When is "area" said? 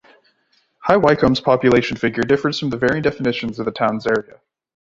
4.07-4.39